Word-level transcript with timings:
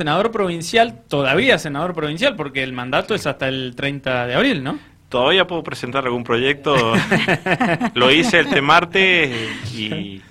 senador 0.00 0.30
provincial, 0.30 1.02
todavía 1.08 1.58
senador 1.58 1.92
provincial, 1.92 2.34
porque 2.34 2.62
el 2.62 2.72
mandato 2.72 3.14
es 3.14 3.26
hasta 3.26 3.48
el 3.48 3.74
30 3.76 4.28
de 4.28 4.34
abril, 4.34 4.64
¿no? 4.64 4.78
Todavía 5.10 5.46
puedo 5.46 5.62
presentar 5.62 6.06
algún 6.06 6.24
proyecto. 6.24 6.74
Lo 7.94 8.10
hice 8.10 8.40
este 8.40 8.62
martes 8.62 9.30
y, 9.76 10.22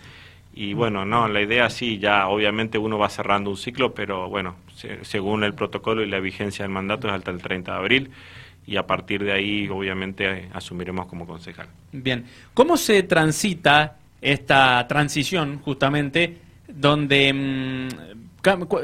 y 0.55 0.73
bueno, 0.73 1.05
no, 1.05 1.27
la 1.27 1.39
idea 1.39 1.69
sí, 1.69 1.99
ya 1.99 2.29
obviamente 2.29 2.79
uno 2.79 2.97
va 2.97 3.09
cerrando 3.09 3.51
un 3.51 3.57
ciclo, 3.57 3.93
pero 3.93 4.27
bueno, 4.27 4.55
según 5.03 5.43
el 5.43 5.53
protocolo 5.53 6.01
y 6.01 6.09
la 6.09 6.19
vigencia 6.19 6.63
del 6.63 6.71
mandato 6.71 7.07
es 7.07 7.13
hasta 7.13 7.29
el 7.29 7.39
30 7.39 7.71
de 7.71 7.77
abril 7.77 8.09
y 8.65 8.75
a 8.75 8.87
partir 8.87 9.23
de 9.23 9.33
ahí 9.33 9.69
obviamente 9.69 10.49
asumiremos 10.51 11.05
como 11.05 11.27
concejal. 11.27 11.67
Bien, 11.91 12.25
¿cómo 12.55 12.75
se 12.75 13.03
transita 13.03 13.97
esta 14.19 14.87
transición 14.87 15.59
justamente 15.59 16.37
donde 16.67 17.33
mm, 17.33 18.28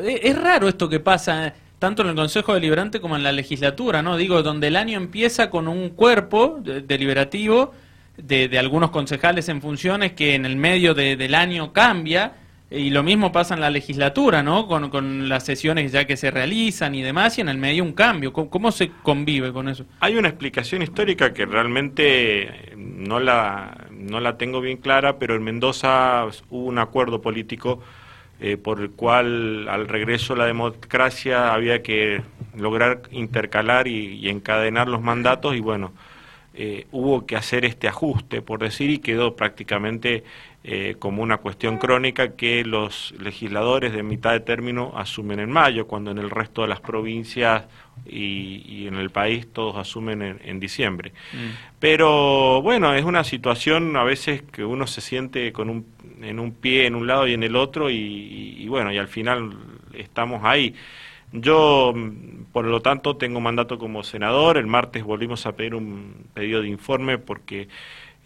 es 0.03 0.41
raro 0.41 0.67
esto 0.67 0.89
que 0.89 0.99
pasa 0.99 1.53
tanto 1.79 2.01
en 2.01 2.09
el 2.09 2.15
Consejo 2.15 2.53
Deliberante 2.53 2.99
como 2.99 3.16
en 3.16 3.23
la 3.23 3.31
legislatura, 3.31 4.02
¿no? 4.02 4.17
Digo, 4.17 4.41
donde 4.43 4.67
el 4.67 4.75
año 4.75 4.97
empieza 4.97 5.49
con 5.49 5.67
un 5.67 5.89
cuerpo 5.89 6.59
deliberativo 6.61 7.73
de, 8.17 8.47
de, 8.47 8.59
algunos 8.59 8.91
concejales 8.91 9.49
en 9.49 9.61
funciones 9.61 10.13
que 10.13 10.35
en 10.35 10.45
el 10.45 10.55
medio 10.55 10.94
del 10.94 11.35
año 11.35 11.73
cambia, 11.73 12.33
y 12.71 12.89
lo 12.89 13.03
mismo 13.03 13.31
pasa 13.31 13.53
en 13.53 13.61
la 13.61 13.70
legislatura, 13.70 14.41
¿no? 14.41 14.67
Con, 14.67 14.89
con, 14.89 15.30
las 15.30 15.45
sesiones 15.45 15.91
ya 15.91 16.05
que 16.05 16.17
se 16.17 16.31
realizan 16.31 16.95
y 16.95 17.02
demás, 17.02 17.38
y 17.38 17.41
en 17.41 17.49
el 17.49 17.58
medio 17.58 17.83
un 17.83 17.94
cambio. 17.94 18.33
¿Cómo, 18.33 18.72
se 18.72 18.89
convive 19.03 19.53
con 19.53 19.69
eso? 19.69 19.85
Hay 19.99 20.17
una 20.17 20.30
explicación 20.30 20.81
histórica 20.81 21.33
que 21.33 21.45
realmente 21.45 22.73
no 22.75 23.19
la, 23.19 23.88
no 23.91 24.19
la 24.19 24.38
tengo 24.38 24.61
bien 24.61 24.77
clara, 24.77 25.19
pero 25.19 25.35
en 25.35 25.44
Mendoza 25.44 26.25
hubo 26.49 26.66
un 26.66 26.80
acuerdo 26.80 27.22
político 27.22 27.81
eh, 28.39 28.57
por 28.57 28.81
el 28.81 28.91
cual 28.91 29.67
al 29.70 29.88
regreso 29.88 30.34
a 30.34 30.38
la 30.38 30.45
democracia 30.45 31.53
había 31.53 31.81
que 31.81 32.21
lograr 32.55 33.03
intercalar 33.11 33.88
y 33.88 34.30
encadenar 34.30 34.88
los 34.88 35.02
mandatos 35.02 35.55
y 35.55 35.59
bueno, 35.59 35.94
eh, 36.58 36.88
hubo 36.94 37.25
que 37.25 37.36
hacer 37.36 37.66
este 37.66 37.89
ajuste, 37.89 38.41
por 38.41 38.61
decir, 38.61 38.89
y 38.89 39.00
quedó 39.00 39.36
prácticamente 39.36 40.23
eh, 40.67 40.95
como 40.97 41.21
una 41.21 41.38
cuestión 41.38 41.77
crónica 41.77 42.35
que 42.35 42.66
los 42.66 43.13
legisladores 43.19 43.94
de 43.94 44.02
mitad 44.02 44.31
de 44.31 44.39
término 44.39 44.94
asumen 44.95 45.39
en 45.39 45.52
mayo, 45.52 45.85
cuando 45.85 46.09
en 46.09 46.17
el 46.17 46.31
resto 46.31 46.63
de 46.63 46.67
las 46.67 46.81
provincias 46.81 47.66
y, 48.03 48.88
en 48.88 48.95
el 48.95 49.11
país 49.11 49.45
todos 49.53 49.77
asumen 49.77 50.39
en, 50.44 50.59
diciembre. 50.59 51.13
Mm. 51.33 51.49
Pero 51.80 52.63
bueno, 52.63 52.95
es 52.95 53.05
una 53.05 53.23
situación 53.23 53.95
a 53.95 54.03
veces 54.03 54.41
que 54.41 54.66
uno 54.66 54.88
se 54.88 55.02
siente 55.02 55.53
con 55.53 55.69
un, 55.69 55.85
en 56.23 56.39
un 56.39 56.52
pie 56.52 56.88
en 56.88 56.95
un 56.95 57.05
lado 57.05 57.27
y 57.27 57.33
en 57.33 57.44
el 57.44 57.55
otro 57.55 57.91
y, 57.91 58.55
y 58.57 58.67
bueno, 58.67 58.91
y 58.91 58.97
al 58.97 59.07
final 59.07 59.55
estamos 59.94 60.41
ahí. 60.44 60.73
Yo, 61.31 61.94
por 62.52 62.66
lo 62.66 62.81
tanto, 62.81 63.17
tengo 63.17 63.39
mandato 63.39 63.77
como 63.77 64.02
senador. 64.02 64.57
El 64.57 64.66
martes 64.66 65.03
volvimos 65.03 65.45
a 65.45 65.55
pedir 65.55 65.75
un 65.75 66.25
pedido 66.33 66.61
de 66.63 66.69
informe 66.69 67.19
porque 67.19 67.67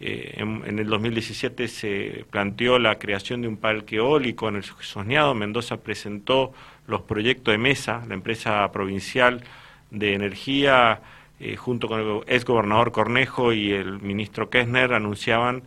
eh, 0.02 0.36
en, 0.38 0.78
el 0.78 0.86
2017 0.86 1.68
se 1.68 2.24
planteó 2.30 2.78
la 2.78 2.98
creación 2.98 3.42
de 3.42 3.48
un 3.48 3.58
parque 3.58 3.96
eólico 3.96 4.48
en 4.48 4.56
el 4.56 4.64
Soñado. 4.64 5.34
Mendoza 5.34 5.76
presentó 5.76 6.54
los 6.86 7.02
proyectos 7.02 7.52
de 7.52 7.58
mesa, 7.58 8.02
la 8.08 8.14
empresa 8.14 8.72
provincial 8.72 9.44
de 9.90 10.14
energía, 10.14 11.02
eh, 11.38 11.56
junto 11.56 11.86
con 11.86 12.00
el 12.00 12.20
ex 12.26 12.46
gobernador 12.46 12.92
Cornejo 12.92 13.52
y 13.52 13.72
el 13.72 14.00
ministro 14.00 14.48
Kessner, 14.48 14.94
anunciaban 14.94 15.62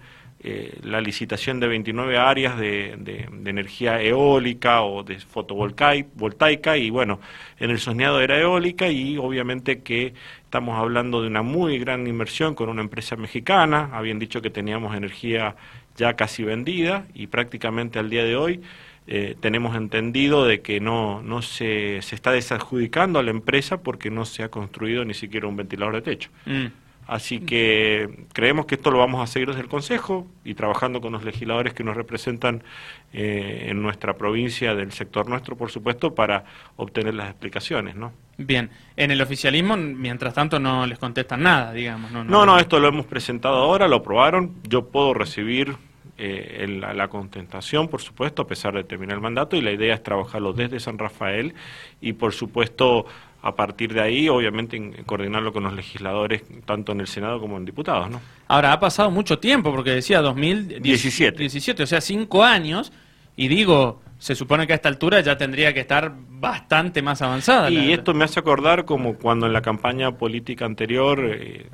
eh, 0.46 0.78
la 0.84 1.00
licitación 1.00 1.62
de 1.62 1.68
29 1.68 2.18
áreas 2.18 2.58
de, 2.58 2.96
de, 3.00 3.50
energía 3.50 4.02
eólica 4.02 4.82
o 4.82 5.02
de 5.04 5.18
fotovoltaica 5.20 6.78
y 6.78 6.90
bueno, 6.90 7.22
en 7.60 7.70
el 7.70 7.80
soñado 7.80 8.20
era 8.20 8.38
eólica 8.38 8.90
y 8.90 9.18
obviamente 9.18 9.84
que 9.84 10.14
estamos 10.44 10.78
hablando 10.78 11.22
de 11.22 11.28
una 11.28 11.44
muy 11.44 11.80
gran 11.80 12.08
inversión 12.08 12.56
con 12.56 12.68
una 12.68 12.82
empresa 12.82 13.16
mexicana, 13.16 13.90
habían 13.94 14.20
dicho 14.20 14.42
que 14.42 14.50
teníamos 14.50 14.96
energía 14.98 15.56
ya 15.96 16.16
casi 16.16 16.44
vendida 16.44 17.06
y 17.14 17.28
prácticamente 17.28 18.00
al 18.00 18.10
día 18.10 18.26
de 18.26 18.36
hoy 18.36 18.62
eh, 19.08 19.36
tenemos 19.40 19.76
entendido 19.76 20.46
de 20.46 20.62
que 20.62 20.80
no, 20.80 21.22
no 21.22 21.42
se, 21.42 22.02
se 22.02 22.16
está 22.16 22.32
desadjudicando 22.32 23.20
a 23.20 23.24
la 23.24 23.32
empresa 23.32 23.82
porque 23.82 24.10
no 24.10 24.26
se 24.26 24.44
ha 24.44 24.50
construido 24.50 25.04
ni 25.06 25.14
siquiera 25.14 25.48
un 25.48 25.58
ventilador 25.58 25.96
de 25.96 26.02
techo. 26.02 26.30
Mm. 26.46 26.83
Así 27.08 27.42
que 27.42 28.26
creemos 28.32 28.66
que 28.66 28.76
esto 28.76 28.90
lo 28.90 29.00
vamos 29.00 29.22
a 29.22 29.28
seguir 29.28 29.50
desde 29.50 29.62
el 29.62 29.68
Consejo 29.68 30.26
y 30.46 30.54
trabajando 30.54 31.02
con 31.02 31.12
los 31.12 31.24
legisladores 31.24 31.74
que 31.74 31.84
nos 31.84 31.98
representan 31.98 32.64
eh, 33.12 33.68
en 33.70 33.82
nuestra 33.82 34.16
provincia, 34.16 34.74
del 34.74 34.92
sector 34.94 35.28
nuestro, 35.28 35.58
por 35.58 35.70
supuesto, 35.70 36.16
para 36.16 36.46
obtener 36.78 37.14
las 37.14 37.30
explicaciones, 37.30 37.96
¿no? 37.96 38.14
Bien, 38.38 38.70
en 38.96 39.12
el 39.12 39.22
oficialismo, 39.22 39.76
mientras 39.76 40.34
tanto, 40.34 40.60
no 40.60 40.88
les 40.88 40.98
contestan 40.98 41.44
nada, 41.44 41.74
digamos. 41.74 42.12
No, 42.12 42.24
no, 42.24 42.46
no, 42.46 42.58
esto 42.58 42.80
lo 42.80 42.88
hemos 42.88 43.06
presentado 43.06 43.56
ahora, 43.58 43.88
lo 43.88 43.98
aprobaron, 43.98 44.56
yo 44.68 44.88
puedo 44.88 45.14
recibir 45.14 45.76
eh, 46.18 46.66
la, 46.80 46.94
la, 46.94 47.10
contestación, 47.10 47.90
por 47.90 48.02
supuesto, 48.02 48.44
a 48.44 48.48
pesar 48.48 48.74
de 48.74 48.84
terminar 48.84 49.16
el 49.16 49.22
mandato, 49.22 49.56
y 49.56 49.62
la 49.62 49.72
idea 49.72 49.94
es 49.94 50.02
trabajarlo 50.02 50.54
desde 50.54 50.80
San 50.80 50.98
Rafael 50.98 51.54
y, 52.02 52.14
por 52.14 52.34
supuesto, 52.34 53.06
a 53.44 53.56
partir 53.56 53.94
de 53.94 54.02
ahí, 54.02 54.30
obviamente, 54.30 55.04
coordinarlo 55.06 55.52
con 55.52 55.64
los 55.64 55.74
legisladores, 55.74 56.44
tanto 56.66 56.94
en 56.94 57.02
el 57.02 57.08
Senado 57.08 57.42
como 57.42 57.58
en 57.58 57.66
diputados, 57.66 58.10
¿no? 58.10 58.22
Ahora, 58.48 58.72
ha 58.72 58.80
pasado 58.80 59.12
mucho 59.12 59.38
tiempo, 59.38 59.70
porque 59.72 59.92
decía 59.92 60.22
2017, 60.22 61.40
17, 61.40 61.84
o 61.84 61.86
sea, 61.86 62.00
cinco 62.00 62.42
años, 62.42 62.94
y 63.36 63.50
digo, 63.50 64.02
se 64.18 64.34
supone 64.34 64.66
que 64.66 64.72
a 64.72 64.78
esta 64.78 64.88
altura 64.88 65.20
ya 65.20 65.38
tendría 65.38 65.74
que 65.74 65.82
estar 65.82 66.14
bastante 66.16 67.02
más 67.02 67.22
avanzada. 67.22 67.70
Y 67.70 67.92
esto 67.92 68.14
me 68.14 68.24
hace 68.24 68.40
acordar 68.40 68.86
como 68.86 69.16
cuando 69.16 69.46
en 69.46 69.52
la 69.52 69.62
campaña 69.62 70.14
política 70.14 70.64
anterior 70.64 71.20
eh, 71.26 71.70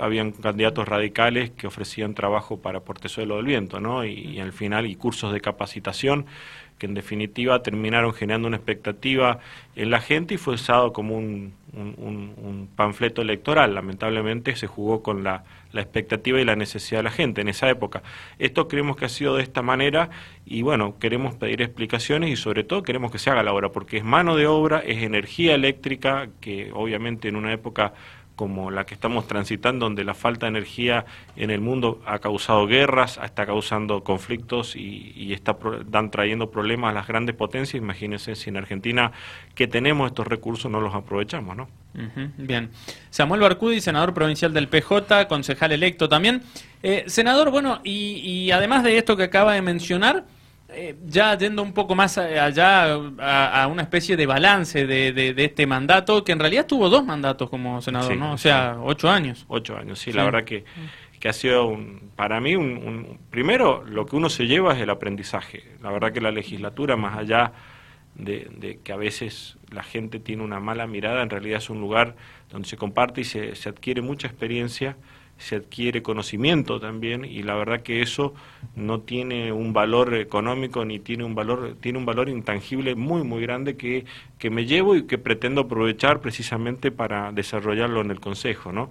habían 0.00 0.30
candidatos 0.30 0.86
radicales 0.86 1.50
que 1.50 1.66
ofrecían 1.66 2.14
trabajo 2.14 2.58
para 2.62 2.80
Portezuelo 2.80 3.36
del 3.36 3.46
Viento, 3.46 3.80
¿no? 3.80 4.04
y 4.04 4.38
al 4.38 4.52
final, 4.52 4.86
y 4.86 4.94
cursos 4.94 5.32
de 5.32 5.40
capacitación 5.40 6.26
que 6.78 6.86
en 6.86 6.94
definitiva 6.94 7.62
terminaron 7.62 8.14
generando 8.14 8.48
una 8.48 8.56
expectativa 8.56 9.40
en 9.76 9.90
la 9.90 10.00
gente 10.00 10.34
y 10.34 10.36
fue 10.38 10.54
usado 10.54 10.92
como 10.92 11.16
un, 11.16 11.56
panfleto 12.76 13.22
electoral. 13.22 13.74
Lamentablemente 13.74 14.56
se 14.56 14.66
jugó 14.66 15.02
con 15.02 15.24
la, 15.24 15.44
expectativa 15.74 16.40
y 16.40 16.44
la 16.44 16.56
necesidad 16.56 17.00
de 17.00 17.04
la 17.04 17.10
gente 17.10 17.40
en 17.40 17.48
esa 17.48 17.68
época. 17.68 18.02
Esto 18.38 18.68
creemos 18.68 18.96
que 18.96 19.04
ha 19.04 19.08
sido 19.08 19.36
de 19.36 19.42
esta 19.42 19.62
manera 19.62 20.10
y 20.46 20.62
bueno, 20.62 20.98
queremos 20.98 21.34
pedir 21.34 21.60
explicaciones 21.60 22.30
y 22.30 22.36
sobre 22.36 22.64
todo 22.64 22.82
queremos 22.82 23.12
que 23.12 23.18
se 23.18 23.30
haga 23.30 23.42
la 23.42 23.52
obra 23.52 23.70
porque 23.70 23.98
es 23.98 24.04
mano 24.04 24.34
de 24.34 24.46
obra, 24.46 24.78
es 24.78 25.02
energía 25.02 25.54
eléctrica 25.54 26.28
que 26.40 26.70
obviamente 26.72 27.28
en 27.28 27.36
una 27.36 27.52
época 27.52 27.92
como 28.38 28.70
la 28.70 28.86
que 28.86 28.94
estamos 28.94 29.26
transitando, 29.26 29.86
donde 29.86 30.04
la 30.04 30.14
falta 30.14 30.46
de 30.46 30.50
energía 30.50 31.06
en 31.34 31.50
el 31.50 31.60
mundo 31.60 32.00
ha 32.06 32.20
causado 32.20 32.68
guerras, 32.68 33.18
está 33.20 33.44
causando 33.46 34.04
conflictos 34.04 34.76
y, 34.76 35.32
está 35.32 35.56
dan 35.86 36.12
trayendo 36.12 36.48
problemas 36.48 36.92
a 36.92 36.94
las 36.94 37.08
grandes 37.08 37.34
potencias. 37.34 37.82
Imagínense 37.82 38.36
si 38.36 38.50
en 38.50 38.56
Argentina 38.56 39.10
que 39.56 39.66
tenemos 39.66 40.06
estos 40.06 40.28
recursos 40.28 40.70
no 40.70 40.80
los 40.80 40.94
aprovechamos, 40.94 41.56
¿no? 41.56 41.68
bien. 42.36 42.70
Samuel 43.10 43.40
Barcudi, 43.40 43.80
senador 43.80 44.14
provincial 44.14 44.54
del 44.54 44.68
PJ, 44.68 45.26
concejal 45.26 45.72
electo 45.72 46.08
también. 46.08 46.42
Eh, 46.84 47.02
senador, 47.08 47.50
bueno, 47.50 47.80
y 47.82 48.52
además 48.52 48.84
de 48.84 48.98
esto 48.98 49.16
que 49.16 49.24
acaba 49.24 49.54
de 49.54 49.62
mencionar, 49.62 50.26
eh, 50.70 50.96
ya 51.06 51.36
yendo 51.38 51.62
un 51.62 51.72
poco 51.72 51.94
más 51.94 52.18
allá 52.18 52.92
a, 52.92 53.66
una 53.68 53.82
especie 53.82 54.18
de 54.18 54.26
balance 54.26 54.86
de, 54.86 55.34
este 55.38 55.66
mandato, 55.66 56.22
que 56.24 56.32
en 56.32 56.38
realidad 56.38 56.66
tuvo 56.66 56.90
dos 56.90 57.04
mandatos 57.06 57.48
como 57.48 57.80
senador, 57.80 58.16
¿no? 58.16 58.32
O 58.32 58.38
sea, 58.38 58.76
ocho 58.82 59.08
años. 59.08 59.46
Ocho 59.48 59.78
años, 59.78 59.98
sí, 59.98 60.12
la 60.12 60.24
verdad 60.24 60.44
que, 60.44 60.64
que 61.18 61.28
ha 61.28 61.32
sido 61.32 61.66
un, 61.66 62.10
para 62.16 62.40
mí 62.40 62.54
un, 62.54 63.18
Primero, 63.30 63.82
lo 63.86 64.04
que 64.04 64.16
uno 64.16 64.28
se 64.28 64.46
lleva 64.46 64.74
es 64.74 64.80
el 64.80 64.90
aprendizaje. 64.90 65.64
La 65.82 65.90
verdad 65.90 66.12
que 66.12 66.20
la 66.20 66.32
legislatura, 66.32 66.96
más 66.96 67.16
allá 67.16 67.52
de, 68.14 68.80
que 68.84 68.92
a 68.92 68.96
veces 68.96 69.56
la 69.70 69.82
gente 69.82 70.20
tiene 70.20 70.42
una 70.42 70.60
mala 70.60 70.86
mirada, 70.86 71.22
en 71.22 71.30
realidad 71.30 71.58
es 71.58 71.70
un 71.70 71.80
lugar 71.80 72.14
donde 72.50 72.68
se 72.68 72.76
comparte 72.76 73.22
y 73.22 73.24
se, 73.24 73.54
se 73.54 73.70
adquiere 73.70 74.02
mucha 74.02 74.26
experiencia 74.26 74.96
se 75.38 75.56
adquiere 75.56 76.02
conocimiento 76.02 76.80
también 76.80 77.24
y 77.24 77.42
la 77.42 77.54
verdad 77.54 77.80
que 77.80 78.02
eso 78.02 78.34
no 78.74 79.00
tiene 79.00 79.52
un 79.52 79.72
valor 79.72 80.14
económico 80.14 80.84
ni 80.84 80.98
tiene 80.98 81.24
un 81.24 81.34
valor 81.34 81.76
tiene 81.80 81.98
un 81.98 82.04
valor 82.06 82.28
intangible 82.28 82.96
muy 82.96 83.22
muy 83.22 83.40
grande 83.40 83.76
que, 83.76 84.04
que 84.38 84.50
me 84.50 84.66
llevo 84.66 84.96
y 84.96 85.04
que 85.04 85.16
pretendo 85.16 85.62
aprovechar 85.62 86.20
precisamente 86.20 86.90
para 86.90 87.30
desarrollarlo 87.32 88.00
en 88.00 88.10
el 88.10 88.20
consejo 88.20 88.72
no 88.72 88.90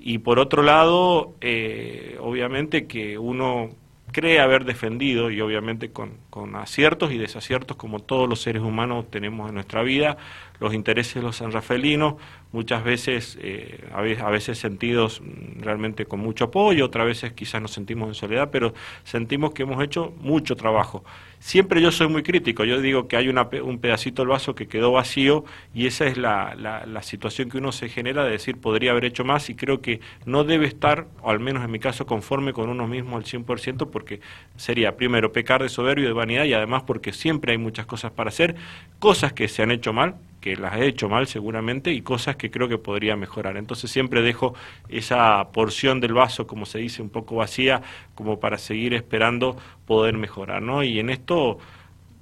y 0.00 0.18
por 0.18 0.38
otro 0.38 0.62
lado 0.62 1.34
eh, 1.42 2.16
obviamente 2.20 2.86
que 2.86 3.18
uno 3.18 3.70
cree 4.12 4.40
haber 4.40 4.64
defendido 4.64 5.30
y 5.30 5.40
obviamente 5.40 5.90
con 5.90 6.12
con 6.32 6.56
aciertos 6.56 7.12
y 7.12 7.18
desaciertos 7.18 7.76
como 7.76 7.98
todos 7.98 8.26
los 8.26 8.40
seres 8.40 8.62
humanos 8.62 9.04
tenemos 9.10 9.50
en 9.50 9.54
nuestra 9.56 9.82
vida, 9.82 10.16
los 10.60 10.72
intereses 10.72 11.16
de 11.16 11.22
los 11.22 11.36
sanrafelinos, 11.36 12.14
muchas 12.52 12.84
veces, 12.84 13.38
eh, 13.42 13.84
a 13.92 14.30
veces, 14.30 14.58
sentidos 14.58 15.20
mm, 15.20 15.60
realmente 15.60 16.06
con 16.06 16.20
mucho 16.20 16.44
apoyo, 16.44 16.86
otras 16.86 17.06
veces 17.06 17.32
quizás 17.32 17.60
nos 17.60 17.72
sentimos 17.72 18.08
en 18.08 18.14
soledad, 18.14 18.48
pero 18.50 18.72
sentimos 19.04 19.52
que 19.52 19.64
hemos 19.64 19.82
hecho 19.82 20.14
mucho 20.20 20.56
trabajo. 20.56 21.04
Siempre 21.38 21.82
yo 21.82 21.90
soy 21.90 22.08
muy 22.08 22.22
crítico, 22.22 22.64
yo 22.64 22.80
digo 22.80 23.08
que 23.08 23.16
hay 23.16 23.28
una, 23.28 23.48
un 23.64 23.78
pedacito 23.78 24.22
del 24.22 24.28
vaso 24.28 24.54
que 24.54 24.68
quedó 24.68 24.92
vacío 24.92 25.44
y 25.74 25.86
esa 25.86 26.06
es 26.06 26.16
la, 26.16 26.54
la, 26.54 27.02
situación 27.02 27.50
que 27.50 27.58
uno 27.58 27.72
se 27.72 27.88
genera 27.88 28.24
de 28.24 28.30
decir 28.30 28.58
podría 28.58 28.92
haber 28.92 29.06
hecho 29.06 29.24
más 29.24 29.50
y 29.50 29.56
creo 29.56 29.82
que 29.82 30.00
no 30.24 30.44
debe 30.44 30.66
estar, 30.66 31.08
o 31.20 31.30
al 31.30 31.40
menos 31.40 31.64
en 31.64 31.70
mi 31.72 31.80
caso, 31.80 32.06
conforme 32.06 32.52
con 32.52 32.68
uno 32.68 32.86
mismo 32.86 33.16
al 33.16 33.24
100% 33.24 33.90
porque 33.90 34.20
sería 34.56 34.96
primero 34.96 35.32
pecar 35.32 35.62
de 35.64 35.68
soberbio, 35.68 36.06
de 36.06 36.12
y 36.30 36.52
además 36.52 36.82
porque 36.86 37.12
siempre 37.12 37.52
hay 37.52 37.58
muchas 37.58 37.86
cosas 37.86 38.12
para 38.12 38.28
hacer, 38.28 38.54
cosas 38.98 39.32
que 39.32 39.48
se 39.48 39.62
han 39.62 39.70
hecho 39.70 39.92
mal, 39.92 40.16
que 40.42 40.56
las 40.56 40.76
he 40.76 40.86
hecho 40.86 41.08
mal 41.08 41.26
seguramente 41.26 41.92
y 41.92 42.02
cosas 42.02 42.36
que 42.36 42.50
creo 42.50 42.68
que 42.68 42.76
podría 42.76 43.16
mejorar. 43.16 43.56
Entonces 43.56 43.90
siempre 43.90 44.22
dejo 44.22 44.54
esa 44.88 45.48
porción 45.52 46.00
del 46.00 46.12
vaso, 46.12 46.46
como 46.46 46.66
se 46.66 46.78
dice, 46.78 47.00
un 47.00 47.10
poco 47.10 47.36
vacía, 47.36 47.80
como 48.14 48.40
para 48.40 48.58
seguir 48.58 48.92
esperando 48.92 49.56
poder 49.86 50.18
mejorar, 50.18 50.60
¿no? 50.60 50.82
Y 50.82 50.98
en 50.98 51.10
esto 51.10 51.58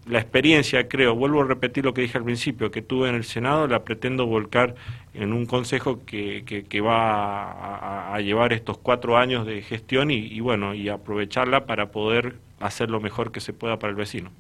la 0.07 0.19
experiencia, 0.19 0.89
creo, 0.89 1.15
vuelvo 1.15 1.43
a 1.43 1.45
repetir 1.47 1.85
lo 1.85 1.95
que 1.95 2.03
dije 2.03 2.19
al 2.19 2.25
principio, 2.25 2.71
que 2.71 2.83
tuve 2.83 3.09
en 3.09 3.15
el 3.15 3.25
Senado, 3.25 3.67
la 3.69 3.85
pretendo 3.85 4.27
volcar 4.27 4.75
en 5.15 5.33
un 5.33 5.47
consejo 5.47 6.05
que, 6.05 6.45
que, 6.45 6.81
va 6.81 8.15
a, 8.15 8.21
llevar 8.21 8.53
estos 8.53 8.79
cuatro 8.79 9.17
años 9.17 9.47
de 9.47 9.63
gestión 9.63 10.11
y 10.11 10.41
bueno, 10.41 10.75
y 10.75 10.89
aprovecharla 10.89 11.67
para 11.67 11.91
poder 11.91 12.37
hacer 12.61 12.91
lo 12.91 13.01
mejor 13.01 13.33
que 13.33 13.41
se 13.41 13.53
pueda 13.53 13.79
para 13.79 13.91
el 13.91 13.97
vecino. 13.97 14.31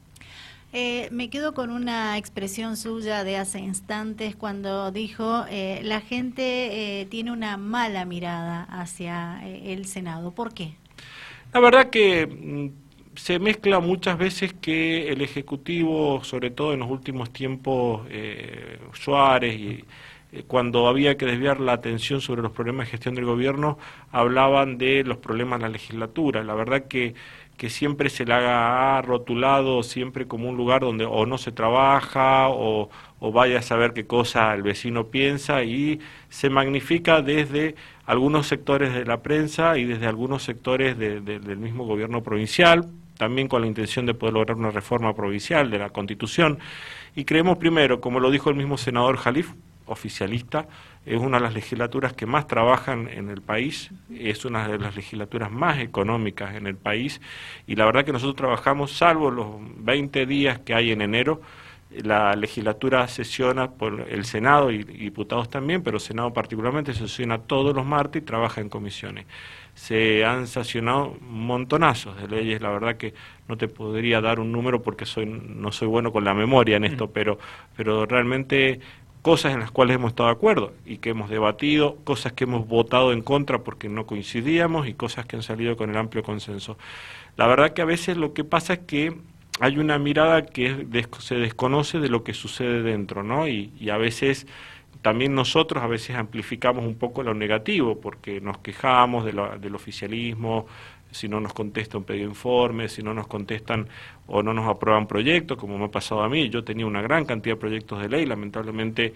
Eh, 0.72 1.08
me 1.10 1.30
quedo 1.30 1.52
con 1.52 1.70
una 1.70 2.16
expresión 2.16 2.76
suya 2.76 3.24
de 3.24 3.36
hace 3.36 3.58
instantes 3.58 4.36
cuando 4.36 4.92
dijo 4.92 5.44
eh, 5.50 5.80
la 5.82 6.00
gente 6.00 7.00
eh, 7.00 7.06
tiene 7.06 7.32
una 7.32 7.56
mala 7.56 8.04
mirada 8.04 8.62
hacia 8.70 9.40
eh, 9.44 9.72
el 9.72 9.86
Senado. 9.86 10.30
¿Por 10.30 10.54
qué? 10.54 10.74
La 11.52 11.58
verdad 11.58 11.90
que 11.90 12.24
mm, 12.24 13.16
se 13.16 13.40
mezcla 13.40 13.80
muchas 13.80 14.16
veces 14.16 14.54
que 14.54 15.08
el 15.08 15.22
Ejecutivo, 15.22 16.22
sobre 16.22 16.50
todo 16.50 16.72
en 16.72 16.80
los 16.80 16.90
últimos 16.90 17.32
tiempos, 17.32 18.06
Suárez 18.92 19.58
y 19.58 19.84
cuando 20.46 20.86
había 20.86 21.16
que 21.16 21.26
desviar 21.26 21.58
la 21.58 21.72
atención 21.72 22.20
sobre 22.20 22.42
los 22.42 22.52
problemas 22.52 22.86
de 22.86 22.92
gestión 22.92 23.16
del 23.16 23.24
gobierno, 23.24 23.78
hablaban 24.12 24.78
de 24.78 25.02
los 25.02 25.18
problemas 25.18 25.58
de 25.58 25.62
la 25.64 25.70
legislatura. 25.70 26.44
La 26.44 26.54
verdad 26.54 26.84
que 26.86 27.14
que 27.60 27.68
siempre 27.68 28.08
se 28.08 28.24
la 28.24 28.96
ha 28.96 29.02
rotulado 29.02 29.82
siempre 29.82 30.26
como 30.26 30.48
un 30.48 30.56
lugar 30.56 30.80
donde 30.80 31.04
o 31.04 31.26
no 31.26 31.36
se 31.36 31.52
trabaja 31.52 32.48
o, 32.48 32.88
vaya 33.20 33.58
a 33.58 33.62
saber 33.62 33.92
qué 33.92 34.06
cosa 34.06 34.54
el 34.54 34.62
vecino 34.62 35.08
piensa 35.08 35.62
y 35.62 36.00
se 36.30 36.48
magnifica 36.48 37.20
desde 37.20 37.74
algunos 38.06 38.46
sectores 38.46 38.94
de 38.94 39.04
la 39.04 39.20
prensa 39.20 39.76
y 39.76 39.84
desde 39.84 40.06
algunos 40.06 40.42
sectores 40.42 40.96
del 40.98 41.58
mismo 41.58 41.84
gobierno 41.84 42.22
provincial, 42.22 42.88
también 43.18 43.46
con 43.46 43.60
la 43.60 43.66
intención 43.66 44.06
de 44.06 44.14
poder 44.14 44.32
lograr 44.32 44.56
una 44.56 44.70
reforma 44.70 45.14
provincial 45.14 45.70
de 45.70 45.80
la 45.80 45.90
Constitución. 45.90 46.60
Y 47.14 47.26
creemos 47.26 47.58
primero, 47.58 48.00
como 48.00 48.20
lo 48.20 48.30
dijo 48.30 48.48
el 48.48 48.56
mismo 48.56 48.78
senador 48.78 49.18
Jalif, 49.18 49.52
oficialista, 49.90 50.66
es 51.04 51.18
una 51.18 51.38
de 51.38 51.44
las 51.44 51.54
legislaturas 51.54 52.12
que 52.12 52.26
más 52.26 52.46
trabajan 52.46 53.08
en 53.08 53.28
el 53.28 53.42
país, 53.42 53.90
es 54.14 54.44
una 54.44 54.68
de 54.68 54.78
las 54.78 54.96
legislaturas 54.96 55.50
más 55.50 55.78
económicas 55.78 56.54
en 56.54 56.66
el 56.66 56.76
país 56.76 57.20
y 57.66 57.74
la 57.76 57.84
verdad 57.84 58.04
que 58.04 58.12
nosotros 58.12 58.36
trabajamos, 58.36 58.92
salvo 58.92 59.30
los 59.30 59.48
20 59.76 60.26
días 60.26 60.60
que 60.60 60.74
hay 60.74 60.92
en 60.92 61.02
enero, 61.02 61.40
la 61.90 62.36
legislatura 62.36 63.08
sesiona 63.08 63.72
por 63.72 64.06
el 64.08 64.24
Senado 64.24 64.70
y 64.70 64.84
diputados 64.84 65.48
también, 65.50 65.82
pero 65.82 65.96
el 65.96 66.00
Senado 66.00 66.32
particularmente 66.32 66.94
sesiona 66.94 67.38
todos 67.38 67.74
los 67.74 67.84
martes 67.84 68.22
y 68.22 68.24
trabaja 68.24 68.60
en 68.60 68.68
comisiones. 68.68 69.26
Se 69.74 70.24
han 70.24 70.46
sancionado 70.46 71.16
montonazos 71.20 72.16
de 72.20 72.28
leyes, 72.28 72.60
la 72.60 72.70
verdad 72.70 72.96
que 72.96 73.14
no 73.48 73.56
te 73.56 73.66
podría 73.66 74.20
dar 74.20 74.38
un 74.38 74.52
número 74.52 74.82
porque 74.82 75.04
soy 75.06 75.26
no 75.26 75.72
soy 75.72 75.88
bueno 75.88 76.12
con 76.12 76.24
la 76.24 76.34
memoria 76.34 76.76
en 76.76 76.84
esto, 76.84 77.10
pero 77.10 77.38
pero 77.76 78.06
realmente 78.06 78.80
cosas 79.22 79.52
en 79.52 79.60
las 79.60 79.70
cuales 79.70 79.96
hemos 79.96 80.10
estado 80.10 80.28
de 80.28 80.34
acuerdo 80.34 80.72
y 80.86 80.98
que 80.98 81.10
hemos 81.10 81.30
debatido, 81.30 81.96
cosas 82.04 82.32
que 82.32 82.44
hemos 82.44 82.66
votado 82.66 83.12
en 83.12 83.22
contra 83.22 83.58
porque 83.58 83.88
no 83.88 84.06
coincidíamos 84.06 84.88
y 84.88 84.94
cosas 84.94 85.26
que 85.26 85.36
han 85.36 85.42
salido 85.42 85.76
con 85.76 85.90
el 85.90 85.96
amplio 85.96 86.22
consenso. 86.22 86.78
La 87.36 87.46
verdad 87.46 87.72
que 87.72 87.82
a 87.82 87.86
veces 87.86 88.16
lo 88.16 88.32
que 88.32 88.44
pasa 88.44 88.74
es 88.74 88.78
que 88.80 89.16
hay 89.60 89.78
una 89.78 89.98
mirada 89.98 90.46
que 90.46 90.86
se 91.18 91.34
desconoce 91.34 91.98
de 91.98 92.08
lo 92.08 92.24
que 92.24 92.32
sucede 92.32 92.82
dentro, 92.82 93.22
¿no? 93.22 93.46
Y, 93.46 93.72
y 93.78 93.90
a 93.90 93.98
veces 93.98 94.46
también 95.02 95.34
nosotros 95.34 95.82
a 95.82 95.86
veces 95.86 96.16
amplificamos 96.16 96.84
un 96.84 96.94
poco 96.94 97.22
lo 97.22 97.34
negativo 97.34 98.00
porque 98.00 98.40
nos 98.40 98.58
quejamos 98.58 99.24
de 99.24 99.32
del 99.60 99.74
oficialismo, 99.74 100.66
si 101.10 101.28
no 101.28 101.40
nos 101.40 101.52
contesta 101.52 101.98
un 101.98 102.04
pedido 102.04 102.28
informe, 102.28 102.88
si 102.88 103.02
no 103.02 103.14
nos 103.14 103.26
contestan 103.26 103.88
o 104.26 104.42
no 104.42 104.54
nos 104.54 104.68
aprueban 104.68 105.06
proyectos, 105.06 105.58
como 105.58 105.78
me 105.78 105.86
ha 105.86 105.90
pasado 105.90 106.22
a 106.22 106.28
mí. 106.28 106.48
Yo 106.48 106.64
tenía 106.64 106.86
una 106.86 107.02
gran 107.02 107.24
cantidad 107.24 107.56
de 107.56 107.60
proyectos 107.60 108.00
de 108.00 108.08
ley, 108.08 108.26
lamentablemente 108.26 109.14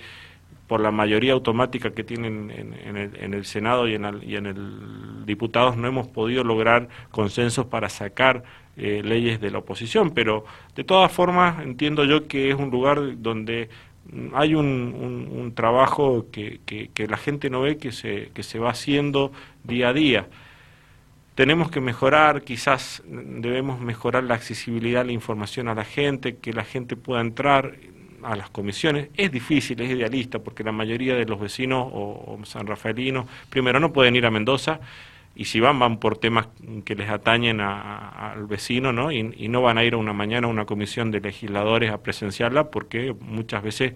por 0.66 0.80
la 0.80 0.90
mayoría 0.90 1.34
automática 1.34 1.90
que 1.90 2.04
tienen 2.04 2.50
en, 2.50 2.96
el, 2.96 3.16
en 3.16 3.34
el, 3.34 3.44
Senado 3.44 3.86
y 3.86 3.94
en, 3.94 4.04
el, 4.04 4.34
en 4.34 5.26
diputados 5.26 5.76
no 5.76 5.86
hemos 5.86 6.08
podido 6.08 6.42
lograr 6.42 6.88
consensos 7.10 7.66
para 7.66 7.90
sacar 7.90 8.44
eh, 8.76 9.02
leyes 9.04 9.40
de 9.40 9.50
la 9.50 9.58
oposición, 9.58 10.12
pero 10.12 10.44
de 10.74 10.84
todas 10.84 11.12
formas 11.12 11.62
entiendo 11.62 12.04
yo 12.04 12.26
que 12.26 12.50
es 12.50 12.56
un 12.56 12.70
lugar 12.70 13.20
donde 13.20 13.68
hay 14.32 14.54
un, 14.54 15.52
trabajo 15.54 16.26
que, 16.32 16.60
que, 16.66 17.06
la 17.06 17.16
gente 17.16 17.50
no 17.50 17.62
ve 17.62 17.78
que 17.78 17.92
se, 17.92 18.30
que 18.34 18.42
se 18.42 18.58
va 18.58 18.70
haciendo 18.70 19.32
día 19.62 19.90
a 19.90 19.92
día. 19.92 20.26
Tenemos 21.34 21.70
que 21.70 21.80
mejorar, 21.80 22.42
quizás 22.42 23.02
debemos 23.06 23.80
mejorar 23.80 24.22
la 24.24 24.34
accesibilidad 24.34 25.02
a 25.02 25.04
la 25.04 25.12
información 25.12 25.68
a 25.68 25.74
la 25.74 25.84
gente, 25.84 26.36
que 26.36 26.52
la 26.52 26.64
gente 26.64 26.96
pueda 26.96 27.20
entrar 27.20 27.74
a 28.22 28.36
las 28.36 28.50
comisiones. 28.50 29.08
Es 29.16 29.32
difícil, 29.32 29.80
es 29.80 29.90
idealista, 29.90 30.38
porque 30.38 30.62
la 30.62 30.72
mayoría 30.72 31.16
de 31.16 31.26
los 31.26 31.40
vecinos 31.40 31.88
o, 31.92 32.38
o 32.40 32.44
sanrafaelinos, 32.44 33.26
primero, 33.50 33.80
no 33.80 33.92
pueden 33.92 34.14
ir 34.14 34.26
a 34.26 34.30
Mendoza, 34.30 34.80
y 35.36 35.46
si 35.46 35.58
van, 35.58 35.78
van 35.78 35.98
por 35.98 36.18
temas 36.18 36.46
que 36.84 36.94
les 36.94 37.10
atañen 37.10 37.60
al 37.60 38.46
vecino, 38.46 38.92
¿no? 38.92 39.10
Y, 39.10 39.34
y, 39.36 39.48
no 39.48 39.62
van 39.62 39.78
a 39.78 39.84
ir 39.84 39.94
a 39.94 39.96
una 39.96 40.12
mañana 40.12 40.46
a 40.46 40.50
una 40.50 40.64
comisión 40.64 41.10
de 41.10 41.20
legisladores 41.20 41.90
a 41.90 41.98
presenciarla, 41.98 42.70
porque 42.70 43.14
muchas 43.20 43.62
veces 43.62 43.94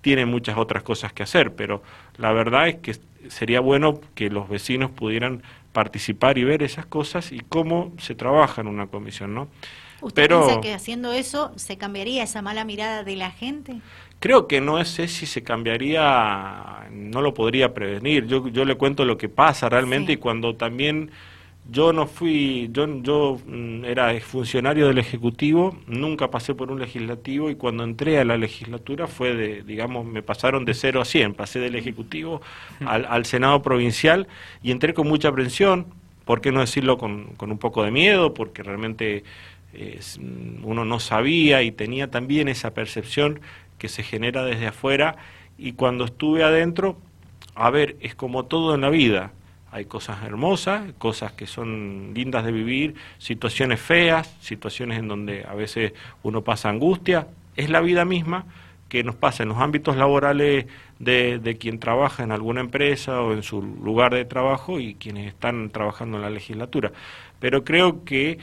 tienen 0.00 0.28
muchas 0.28 0.56
otras 0.56 0.82
cosas 0.82 1.12
que 1.12 1.22
hacer, 1.22 1.54
pero 1.54 1.82
la 2.16 2.32
verdad 2.32 2.68
es 2.68 2.76
que 2.76 2.96
sería 3.28 3.60
bueno 3.60 4.00
que 4.14 4.30
los 4.30 4.48
vecinos 4.48 4.90
pudieran 4.90 5.42
participar 5.72 6.38
y 6.38 6.44
ver 6.44 6.62
esas 6.62 6.86
cosas 6.86 7.32
y 7.32 7.40
cómo 7.40 7.92
se 7.98 8.14
trabaja 8.14 8.60
en 8.60 8.68
una 8.68 8.86
comisión, 8.86 9.34
¿no? 9.34 9.48
¿Usted 10.00 10.22
Pero, 10.22 10.44
piensa 10.44 10.60
que 10.60 10.74
haciendo 10.74 11.12
eso 11.12 11.52
se 11.56 11.76
cambiaría 11.76 12.22
esa 12.22 12.40
mala 12.40 12.64
mirada 12.64 13.02
de 13.02 13.16
la 13.16 13.30
gente? 13.30 13.80
Creo 14.20 14.46
que 14.46 14.60
no 14.60 14.84
sé 14.84 15.08
si 15.08 15.26
se 15.26 15.42
cambiaría, 15.42 16.88
no 16.90 17.20
lo 17.20 17.34
podría 17.34 17.74
prevenir. 17.74 18.26
Yo, 18.26 18.48
yo 18.48 18.64
le 18.64 18.76
cuento 18.76 19.04
lo 19.04 19.18
que 19.18 19.28
pasa 19.28 19.68
realmente 19.68 20.08
sí. 20.08 20.12
y 20.14 20.16
cuando 20.16 20.54
también 20.54 21.10
yo 21.70 21.92
no 21.92 22.06
fui, 22.06 22.70
yo, 22.72 22.86
yo 23.02 23.38
mm, 23.46 23.84
era 23.84 24.18
funcionario 24.20 24.88
del 24.88 24.98
Ejecutivo, 24.98 25.76
nunca 25.86 26.30
pasé 26.30 26.54
por 26.54 26.72
un 26.72 26.80
legislativo 26.80 27.50
y 27.50 27.56
cuando 27.56 27.84
entré 27.84 28.18
a 28.18 28.24
la 28.24 28.38
legislatura 28.38 29.06
fue 29.06 29.34
de, 29.34 29.62
digamos, 29.62 30.06
me 30.06 30.22
pasaron 30.22 30.64
de 30.64 30.72
0 30.72 31.02
a 31.02 31.04
100, 31.04 31.34
pasé 31.34 31.60
del 31.60 31.74
Ejecutivo 31.74 32.40
al, 32.86 33.04
al 33.04 33.26
Senado 33.26 33.60
Provincial 33.60 34.28
y 34.62 34.70
entré 34.70 34.94
con 34.94 35.08
mucha 35.08 35.28
aprensión, 35.28 35.86
¿por 36.24 36.40
qué 36.40 36.52
no 36.52 36.60
decirlo 36.60 36.96
con, 36.96 37.34
con 37.36 37.50
un 37.52 37.58
poco 37.58 37.82
de 37.84 37.90
miedo? 37.90 38.32
Porque 38.32 38.62
realmente 38.62 39.24
eh, 39.74 40.00
uno 40.62 40.86
no 40.86 41.00
sabía 41.00 41.62
y 41.62 41.70
tenía 41.70 42.10
también 42.10 42.48
esa 42.48 42.72
percepción 42.72 43.40
que 43.76 43.88
se 43.88 44.02
genera 44.02 44.42
desde 44.42 44.68
afuera. 44.68 45.16
Y 45.58 45.72
cuando 45.72 46.06
estuve 46.06 46.44
adentro, 46.44 46.96
a 47.54 47.70
ver, 47.70 47.96
es 48.00 48.14
como 48.14 48.46
todo 48.46 48.74
en 48.74 48.80
la 48.80 48.90
vida 48.90 49.32
hay 49.70 49.84
cosas 49.84 50.22
hermosas, 50.24 50.92
cosas 50.98 51.32
que 51.32 51.46
son 51.46 52.12
lindas 52.14 52.44
de 52.44 52.52
vivir, 52.52 52.94
situaciones 53.18 53.80
feas, 53.80 54.34
situaciones 54.40 54.98
en 54.98 55.08
donde 55.08 55.44
a 55.44 55.54
veces 55.54 55.92
uno 56.22 56.42
pasa 56.42 56.70
angustia. 56.70 57.26
Es 57.56 57.68
la 57.68 57.80
vida 57.80 58.04
misma 58.04 58.46
que 58.88 59.04
nos 59.04 59.14
pasa 59.14 59.42
en 59.42 59.50
los 59.50 59.58
ámbitos 59.58 59.96
laborales 59.96 60.66
de, 60.98 61.38
de, 61.38 61.58
quien 61.58 61.78
trabaja 61.78 62.22
en 62.22 62.32
alguna 62.32 62.60
empresa 62.60 63.20
o 63.20 63.32
en 63.32 63.42
su 63.42 63.60
lugar 63.60 64.14
de 64.14 64.24
trabajo 64.24 64.80
y 64.80 64.94
quienes 64.94 65.28
están 65.28 65.70
trabajando 65.70 66.16
en 66.16 66.22
la 66.22 66.30
legislatura. 66.30 66.92
Pero 67.38 67.64
creo 67.64 68.04
que, 68.04 68.38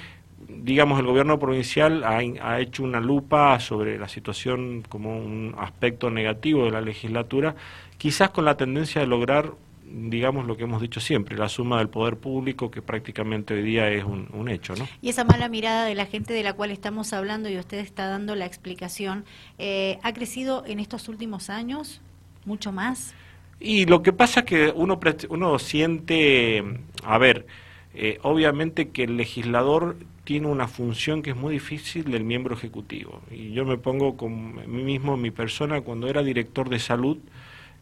digamos, 0.47 0.99
el 0.99 1.07
gobierno 1.07 1.39
provincial 1.39 2.03
ha, 2.03 2.19
ha 2.19 2.59
hecho 2.59 2.83
una 2.83 2.99
lupa 2.99 3.59
sobre 3.59 3.97
la 3.97 4.07
situación 4.07 4.83
como 4.87 5.17
un 5.17 5.55
aspecto 5.57 6.11
negativo 6.11 6.65
de 6.65 6.71
la 6.71 6.81
legislatura, 6.81 7.55
quizás 7.97 8.29
con 8.29 8.45
la 8.45 8.55
tendencia 8.55 9.01
de 9.01 9.07
lograr 9.07 9.53
digamos 9.87 10.45
lo 10.45 10.57
que 10.57 10.63
hemos 10.63 10.81
dicho 10.81 10.99
siempre, 10.99 11.37
la 11.37 11.49
suma 11.49 11.77
del 11.77 11.89
poder 11.89 12.17
público 12.17 12.71
que 12.71 12.81
prácticamente 12.81 13.53
hoy 13.53 13.63
día 13.63 13.89
es 13.89 14.03
un, 14.03 14.49
hecho. 14.49 14.75
¿no? 14.75 14.87
Y 15.01 15.09
esa 15.09 15.23
mala 15.23 15.49
mirada 15.49 15.85
de 15.85 15.95
la 15.95 16.05
gente 16.05 16.33
de 16.33 16.43
la 16.43 16.53
cual 16.53 16.71
estamos 16.71 17.13
hablando 17.13 17.49
y 17.49 17.57
usted 17.57 17.79
está 17.79 18.07
dando 18.07 18.35
la 18.35 18.45
explicación, 18.45 19.25
eh, 19.57 19.99
¿ha 20.03 20.13
crecido 20.13 20.63
en 20.65 20.79
estos 20.79 21.07
últimos 21.09 21.49
años 21.49 22.01
mucho 22.45 22.71
más? 22.71 23.13
Y 23.59 23.85
lo 23.85 24.01
que 24.01 24.13
pasa 24.13 24.41
es 24.41 24.45
que 24.45 24.73
uno, 24.75 24.99
uno 25.29 25.59
siente, 25.59 26.63
a 27.03 27.17
ver, 27.17 27.47
eh, 27.93 28.19
obviamente 28.23 28.89
que 28.89 29.05
el 29.05 29.17
legislador 29.17 29.95
tiene 30.25 30.47
una 30.47 30.67
función 30.67 31.21
que 31.21 31.29
es 31.29 31.35
muy 31.35 31.53
difícil 31.53 32.11
del 32.11 32.23
miembro 32.23 32.55
ejecutivo. 32.55 33.21
Y 33.31 33.53
yo 33.53 33.63
me 33.63 33.77
pongo 33.77 34.17
con 34.17 34.55
mí 34.55 34.83
mismo, 34.83 35.15
mi 35.15 35.31
persona, 35.31 35.81
cuando 35.81 36.07
era 36.07 36.23
director 36.23 36.67
de 36.67 36.79
salud, 36.79 37.17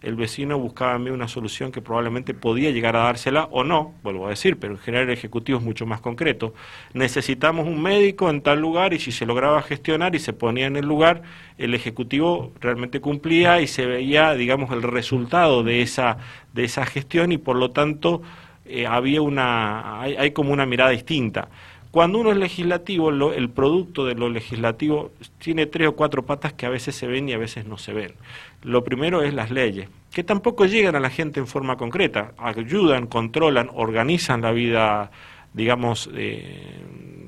el 0.03 0.15
vecino 0.15 0.59
buscaba 0.59 0.95
a 0.95 0.99
mí 0.99 1.09
una 1.09 1.29
solución 1.29 1.71
que 1.71 1.81
probablemente 1.81 2.33
podía 2.33 2.71
llegar 2.71 2.95
a 2.97 3.05
dársela 3.05 3.47
o 3.51 3.63
no, 3.63 3.93
vuelvo 4.03 4.27
a 4.27 4.31
decir, 4.31 4.59
pero 4.59 4.73
en 4.73 4.79
general 4.79 5.07
el 5.07 5.13
ejecutivo 5.13 5.59
es 5.59 5.63
mucho 5.63 5.85
más 5.85 6.01
concreto. 6.01 6.53
Necesitamos 6.93 7.65
un 7.65 7.81
médico 7.81 8.29
en 8.29 8.41
tal 8.41 8.59
lugar 8.59 8.93
y 8.93 8.99
si 8.99 9.13
se 9.13 9.25
lograba 9.25 9.61
gestionar 9.61 10.13
y 10.13 10.19
se 10.19 10.33
ponía 10.33 10.67
en 10.67 10.75
el 10.75 10.85
lugar, 10.85 11.23
el 11.57 11.73
ejecutivo 11.73 12.51
realmente 12.59 12.99
cumplía 12.99 13.61
y 13.61 13.67
se 13.67 13.85
veía, 13.85 14.33
digamos, 14.33 14.71
el 14.71 14.83
resultado 14.83 15.63
de 15.63 15.81
esa, 15.81 16.17
de 16.51 16.65
esa 16.65 16.85
gestión 16.85 17.31
y 17.31 17.37
por 17.37 17.55
lo 17.55 17.71
tanto 17.71 18.21
eh, 18.65 18.85
había 18.85 19.21
una, 19.21 20.01
hay, 20.01 20.15
hay 20.17 20.31
como 20.31 20.51
una 20.51 20.65
mirada 20.65 20.91
distinta. 20.91 21.47
Cuando 21.93 22.17
uno 22.17 22.31
es 22.31 22.37
legislativo, 22.37 23.11
el 23.11 23.49
producto 23.51 24.03
de 24.03 24.15
lo 24.15 24.27
legislativo 24.27 25.11
tiene 25.37 25.67
tres 25.67 25.89
o 25.89 25.95
cuatro 25.95 26.25
patas 26.25 26.51
que 26.51 26.65
a 26.65 26.69
veces 26.69 26.95
se 26.95 27.05
ven 27.05 27.29
y 27.29 27.33
a 27.33 27.37
veces 27.37 27.67
no 27.67 27.77
se 27.77 27.93
ven. 27.93 28.15
Lo 28.63 28.83
primero 28.83 29.21
es 29.21 29.31
las 29.35 29.51
leyes, 29.51 29.89
que 30.11 30.23
tampoco 30.23 30.65
llegan 30.65 30.95
a 30.95 30.99
la 30.99 31.11
gente 31.11 31.39
en 31.39 31.45
forma 31.45 31.77
concreta, 31.77 32.31
ayudan, 32.39 33.05
controlan, 33.05 33.69
organizan 33.75 34.41
la 34.41 34.51
vida, 34.51 35.11
digamos, 35.53 36.09
eh, 36.15 36.81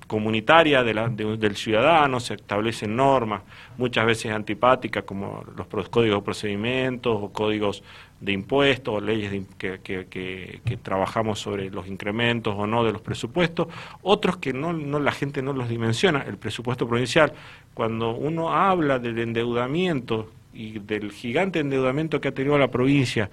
comunitaria 0.08 0.84
del 0.84 1.56
ciudadano, 1.56 2.20
se 2.20 2.36
establecen 2.36 2.96
normas, 2.96 3.42
muchas 3.78 4.06
veces 4.06 4.32
antipáticas, 4.32 5.04
como 5.04 5.44
los 5.56 5.90
códigos 5.90 6.20
de 6.20 6.26
procedimientos 6.26 7.18
o 7.22 7.32
códigos 7.32 7.84
de 8.20 8.32
impuestos 8.32 8.96
o 8.96 9.02
leyes 9.02 9.46
que, 9.58 9.80
que, 9.80 10.78
trabajamos 10.82 11.40
sobre 11.40 11.70
los 11.70 11.88
incrementos 11.88 12.56
o 12.58 12.66
no 12.68 12.84
de 12.84 12.94
los 12.94 13.02
presupuestos, 13.02 13.68
otros 14.02 14.38
que 14.38 14.54
no 14.54 14.74
la 14.74 15.12
gente 15.12 15.42
no 15.42 15.54
los 15.54 15.68
dimensiona, 15.70 16.24
el 16.28 16.38
presupuesto 16.38 16.88
provincial. 16.88 17.34
Cuando 17.74 18.12
uno 18.12 18.54
habla 18.54 19.00
del 19.00 19.20
endeudamiento 19.20 20.32
y 20.54 20.80
del 20.80 21.12
gigante 21.12 21.60
endeudamiento 21.60 22.22
que 22.22 22.30
ha 22.30 22.34
tenido 22.34 22.58
la 22.58 22.72
provincia 22.72 23.30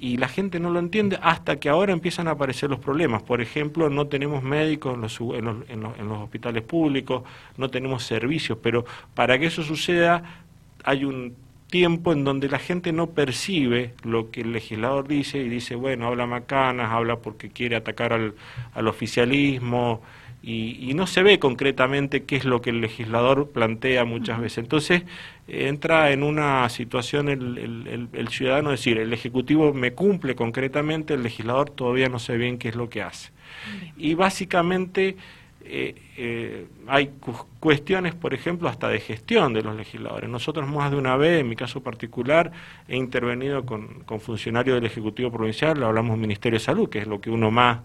y 0.00 0.16
la 0.16 0.28
gente 0.28 0.58
no 0.58 0.70
lo 0.70 0.78
entiende 0.78 1.18
hasta 1.22 1.60
que 1.60 1.68
ahora 1.68 1.92
empiezan 1.92 2.26
a 2.26 2.32
aparecer 2.32 2.70
los 2.70 2.78
problemas. 2.78 3.22
Por 3.22 3.42
ejemplo, 3.42 3.90
no 3.90 4.06
tenemos 4.06 4.42
médicos 4.42 4.94
en 4.94 5.02
los, 5.02 5.20
en 5.20 5.44
los, 5.44 5.56
en 5.98 6.08
los, 6.08 6.18
hospitales 6.18 6.62
públicos, 6.62 7.22
no 7.58 7.68
tenemos 7.68 8.02
servicios, 8.02 8.58
pero 8.62 8.86
para 9.14 9.38
que 9.38 9.46
eso 9.46 9.62
suceda 9.62 10.46
hay 10.84 11.04
un 11.04 11.34
tiempo 11.70 12.12
en 12.12 12.24
donde 12.24 12.48
la 12.48 12.58
gente 12.58 12.92
no 12.92 13.10
percibe 13.10 13.94
lo 14.02 14.30
que 14.30 14.42
el 14.42 14.52
legislador 14.52 15.08
dice 15.08 15.38
y 15.38 15.48
dice, 15.48 15.74
bueno, 15.74 16.06
habla 16.06 16.26
macanas, 16.26 16.90
habla 16.90 17.16
porque 17.16 17.50
quiere 17.50 17.76
atacar 17.76 18.12
al, 18.12 18.34
al 18.74 18.88
oficialismo 18.88 20.02
y, 20.42 20.94
no 20.94 21.06
se 21.06 21.22
ve 21.22 21.38
concretamente 21.38 22.24
qué 22.24 22.36
es 22.36 22.44
lo 22.44 22.62
que 22.62 22.70
el 22.70 22.80
legislador 22.80 23.50
plantea 23.50 24.04
muchas 24.04 24.40
veces. 24.40 24.58
Entonces 24.58 25.02
entra 25.48 26.12
en 26.12 26.22
una 26.22 26.68
situación 26.70 27.28
el, 27.28 27.58
el, 27.58 28.08
el, 28.12 28.28
ciudadano 28.28 28.70
decir, 28.70 28.98
el 28.98 29.12
Ejecutivo 29.12 29.74
me 29.74 29.92
cumple 29.92 30.34
concretamente, 30.34 31.14
el 31.14 31.22
legislador 31.22 31.70
todavía 31.70 32.08
no 32.08 32.18
sé 32.18 32.36
bien 32.38 32.58
qué 32.58 32.68
es 32.68 32.74
lo 32.74 32.88
que 32.88 33.02
hace. 33.02 33.30
Y 33.98 34.14
básicamente 34.14 35.16
eh, 35.62 35.94
eh, 36.16 36.66
hay 36.86 37.12
cuestiones, 37.60 38.14
por 38.14 38.34
ejemplo, 38.34 38.68
hasta 38.68 38.88
de 38.88 39.00
gestión 39.00 39.52
de 39.52 39.62
los 39.62 39.76
legisladores. 39.76 40.28
Nosotros 40.28 40.68
más 40.68 40.90
de 40.90 40.96
una 40.96 41.16
vez, 41.16 41.40
en 41.40 41.48
mi 41.48 41.56
caso 41.56 41.82
particular, 41.82 42.50
he 42.88 42.96
intervenido 42.96 43.64
con, 43.64 44.04
funcionarios 44.20 44.76
del 44.76 44.86
Ejecutivo 44.86 45.30
Provincial, 45.30 45.82
hablamos 45.82 46.12
del 46.12 46.20
Ministerio 46.20 46.58
de 46.58 46.64
Salud, 46.64 46.88
que 46.88 47.00
es 47.00 47.06
lo 47.06 47.20
que 47.20 47.30
uno 47.30 47.50
más 47.50 47.80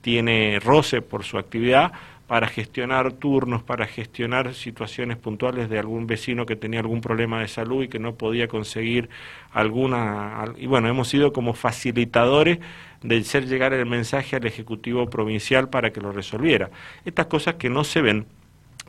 tiene 0.00 0.60
roce 0.60 1.02
por 1.02 1.24
su 1.24 1.36
actividad, 1.36 1.92
para 2.26 2.48
gestionar 2.48 3.12
turnos, 3.12 3.62
para 3.62 3.86
gestionar 3.86 4.52
situaciones 4.54 5.16
puntuales 5.16 5.70
de 5.70 5.78
algún 5.78 6.06
vecino 6.06 6.44
que 6.44 6.56
tenía 6.56 6.80
algún 6.80 7.00
problema 7.00 7.40
de 7.40 7.48
salud 7.48 7.84
y 7.84 7.88
que 7.88 7.98
no 7.98 8.16
podía 8.16 8.48
conseguir 8.48 9.08
alguna... 9.52 10.44
Y 10.56 10.66
bueno, 10.66 10.88
hemos 10.88 11.08
sido 11.08 11.32
como 11.32 11.54
facilitadores 11.54 12.58
de 13.02 13.18
hacer 13.18 13.46
llegar 13.46 13.72
el 13.72 13.86
mensaje 13.86 14.36
al 14.36 14.46
Ejecutivo 14.46 15.08
Provincial 15.08 15.68
para 15.68 15.92
que 15.92 16.00
lo 16.00 16.10
resolviera. 16.10 16.70
Estas 17.04 17.26
cosas 17.26 17.54
que 17.54 17.70
no 17.70 17.84
se 17.84 18.02
ven, 18.02 18.26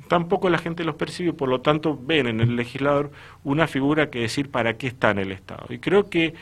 tampoco 0.08 0.50
la 0.50 0.58
gente 0.58 0.84
los 0.84 0.96
percibe, 0.96 1.34
por 1.34 1.50
lo 1.50 1.62
tanto 1.62 2.00
ven 2.02 2.26
en 2.26 2.42
el 2.42 2.56
legislador 2.56 3.12
una 3.44 3.68
figura 3.68 4.10
que 4.10 4.22
decir 4.22 4.50
para 4.50 4.78
qué 4.78 4.88
está 4.88 5.12
en 5.12 5.20
el 5.20 5.32
Estado. 5.32 5.68
Y 5.70 5.78
creo 5.78 6.10
que 6.10 6.34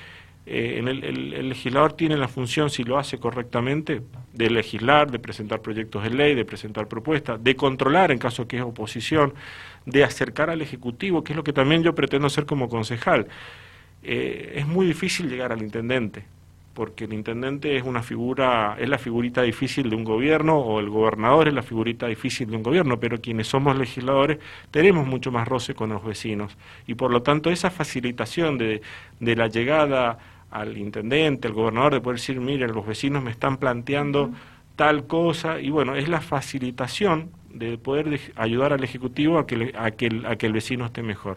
eh, 0.48 0.76
en 0.78 0.88
el, 0.88 1.50
legislador 1.50 1.94
tiene 1.94 2.18
la 2.18 2.28
función, 2.28 2.70
si 2.70 2.84
lo 2.84 3.00
hace 3.00 3.18
correctamente, 3.18 4.04
de 4.34 4.50
legislar, 4.50 5.10
de 5.10 5.18
presentar 5.18 5.62
proyectos 5.62 6.04
de 6.04 6.12
ley, 6.12 6.36
de 6.36 6.46
presentar 6.46 6.88
propuestas, 6.88 7.44
de 7.44 7.56
controlar 7.56 8.12
en 8.12 8.20
caso 8.20 8.48
que 8.48 8.58
es 8.58 8.62
oposición, 8.62 9.34
de 9.86 10.04
acercar 10.04 10.52
al 10.52 10.62
Ejecutivo, 10.62 11.24
que 11.24 11.34
es 11.34 11.38
lo 11.38 11.44
que 11.44 11.54
también 11.54 11.82
yo 11.82 11.96
pretendo 11.96 12.28
hacer 12.28 12.46
como 12.46 12.70
concejal. 12.70 13.28
Eh, 14.04 14.54
es 14.58 14.68
muy 14.68 14.86
difícil 14.86 15.30
llegar 15.30 15.52
al 15.52 15.64
intendente, 15.64 16.26
porque 16.76 17.06
el 17.06 17.14
intendente 17.14 17.76
es 17.76 17.84
una 17.84 18.04
figura, 18.04 18.78
es 18.80 18.88
la 18.88 19.00
figurita 19.00 19.42
difícil 19.42 19.90
de 19.90 19.96
un 19.96 20.04
gobierno, 20.04 20.60
o 20.60 20.80
el 20.80 20.92
gobernador 20.92 21.48
es 21.48 21.56
la 21.56 21.64
figurita 21.64 22.06
difícil 22.06 22.52
de 22.52 22.58
un 22.58 22.62
gobierno, 22.62 23.00
pero 23.00 23.20
quienes 23.20 23.48
somos 23.48 23.76
legisladores 23.76 24.38
tenemos 24.70 25.08
mucho 25.08 25.32
más 25.32 25.48
roce 25.48 25.74
con 25.74 25.90
los 25.90 26.04
vecinos, 26.06 26.56
y 26.86 26.94
por 26.94 27.10
lo 27.10 27.24
tanto 27.24 27.50
esa 27.50 27.72
facilitación 27.72 28.60
de, 28.60 28.82
de 29.20 29.36
la 29.36 29.48
llegada 29.48 30.20
al 30.56 30.78
intendente, 30.78 31.50
al 31.50 31.54
gobernador, 31.54 31.94
de 31.94 32.02
poder 32.02 32.18
decir, 32.18 32.40
mire, 32.40 32.68
los 32.68 32.88
vecinos 32.88 33.22
me 33.22 33.30
están 33.30 33.58
planteando 33.58 34.32
tal 34.78 35.06
cosa, 35.06 35.60
y 35.60 35.70
bueno, 35.70 35.96
es 35.96 36.08
la 36.08 36.22
facilitación 36.22 37.30
de 37.50 37.78
poder 37.78 38.20
ayudar 38.36 38.72
al 38.74 38.84
Ejecutivo 38.84 39.38
a 39.38 39.46
que, 39.46 39.74
a 39.78 39.92
que, 39.92 40.22
a 40.26 40.36
que 40.38 40.46
el 40.46 40.54
vecino 40.54 40.86
esté 40.86 41.04
mejor. 41.04 41.34